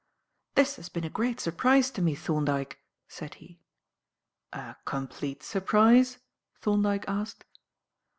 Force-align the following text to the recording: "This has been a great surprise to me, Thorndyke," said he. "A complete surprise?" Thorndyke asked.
"This 0.55 0.77
has 0.77 0.89
been 0.89 1.03
a 1.03 1.11
great 1.11 1.39
surprise 1.39 1.91
to 1.91 2.01
me, 2.01 2.15
Thorndyke," 2.15 2.79
said 3.07 3.35
he. 3.35 3.59
"A 4.51 4.75
complete 4.83 5.43
surprise?" 5.43 6.17
Thorndyke 6.59 7.05
asked. 7.07 7.45